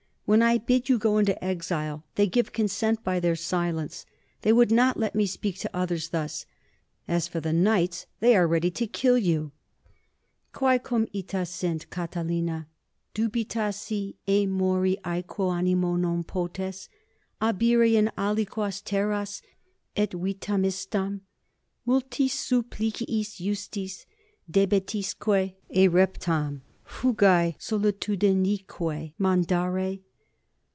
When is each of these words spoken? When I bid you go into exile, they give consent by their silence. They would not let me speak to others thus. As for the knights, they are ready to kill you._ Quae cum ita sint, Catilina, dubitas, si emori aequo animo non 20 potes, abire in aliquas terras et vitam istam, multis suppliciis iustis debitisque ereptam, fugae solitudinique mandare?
When 0.25 0.41
I 0.41 0.59
bid 0.59 0.87
you 0.87 0.97
go 0.97 1.17
into 1.17 1.43
exile, 1.43 2.05
they 2.15 2.25
give 2.25 2.53
consent 2.53 3.03
by 3.03 3.19
their 3.19 3.35
silence. 3.35 4.05
They 4.43 4.53
would 4.53 4.71
not 4.71 4.95
let 4.97 5.13
me 5.13 5.25
speak 5.25 5.57
to 5.57 5.69
others 5.73 6.07
thus. 6.11 6.45
As 7.05 7.27
for 7.27 7.41
the 7.41 7.51
knights, 7.51 8.05
they 8.21 8.33
are 8.37 8.47
ready 8.47 8.71
to 8.71 8.87
kill 8.87 9.17
you._ 9.17 9.51
Quae 10.57 10.77
cum 10.79 11.05
ita 11.13 11.45
sint, 11.45 11.89
Catilina, 11.89 12.69
dubitas, 13.13 13.75
si 13.75 14.15
emori 14.25 15.01
aequo 15.01 15.51
animo 15.53 15.97
non 15.97 16.23
20 16.23 16.23
potes, 16.23 16.87
abire 17.41 17.93
in 17.93 18.09
aliquas 18.17 18.81
terras 18.81 19.41
et 19.97 20.11
vitam 20.13 20.63
istam, 20.63 21.19
multis 21.85 22.33
suppliciis 22.33 23.41
iustis 23.41 24.05
debitisque 24.49 25.55
ereptam, 25.75 26.61
fugae 26.85 27.53
solitudinique 27.59 29.11
mandare? 29.19 29.99